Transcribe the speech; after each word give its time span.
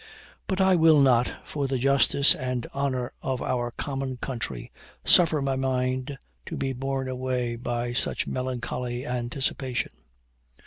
But 0.47 0.59
I 0.59 0.75
will 0.75 0.99
not, 0.99 1.31
for 1.43 1.67
the 1.67 1.77
justice 1.77 2.33
and 2.33 2.65
honor 2.73 3.13
of 3.21 3.39
our 3.39 3.69
common 3.69 4.17
country, 4.17 4.71
suffer 5.05 5.43
my 5.43 5.55
mind 5.55 6.17
to 6.47 6.57
be 6.57 6.73
borne 6.73 7.07
away 7.07 7.55
by 7.55 7.93
such 7.93 8.25
melancholy 8.25 9.05
anticipation. 9.05 9.91